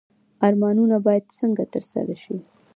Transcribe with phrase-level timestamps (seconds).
[0.47, 2.35] ارمانونه باید څنګه ترسره شي؟